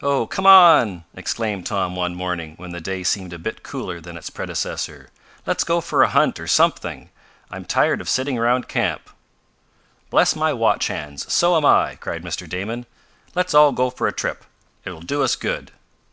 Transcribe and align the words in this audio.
"Oh, 0.00 0.28
come 0.28 0.46
on!" 0.46 1.02
exclaimed 1.16 1.66
Tom 1.66 1.96
one 1.96 2.14
morning, 2.14 2.54
when 2.56 2.70
the 2.70 2.80
day 2.80 3.02
seemed 3.02 3.32
a 3.32 3.36
bit 3.40 3.64
cooler 3.64 4.00
than 4.00 4.16
its 4.16 4.30
predecessor. 4.30 5.10
"Let's 5.44 5.64
go 5.64 5.80
for 5.80 6.04
a 6.04 6.08
hunt, 6.08 6.38
or 6.38 6.46
something! 6.46 7.10
I'm 7.50 7.64
tired 7.64 8.00
of 8.00 8.08
sitting 8.08 8.38
around 8.38 8.68
camp." 8.68 9.10
"Bless 10.08 10.36
my 10.36 10.52
watch 10.52 10.86
hands! 10.86 11.32
So 11.34 11.56
am 11.56 11.64
I!" 11.64 11.96
cried 11.96 12.22
Mr. 12.22 12.48
Damon. 12.48 12.86
"Let's 13.34 13.54
all 13.54 13.72
go 13.72 13.90
for 13.90 14.06
a 14.06 14.12
trip. 14.12 14.44
It 14.84 14.90
will 14.90 15.00
do 15.00 15.24
us 15.24 15.34
good." 15.34 15.72